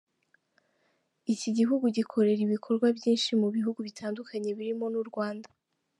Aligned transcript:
Iki 1.33 1.49
gihugu 1.57 1.85
gikorera 1.97 2.39
ibikorwa 2.47 2.87
byinshi 2.97 3.31
mu 3.41 3.47
bihugu 3.55 3.79
bitandukanye 3.87 4.49
birimo 4.57 4.85
n’ 4.91 4.95
u 5.01 5.03
Rwanda. 5.09 5.47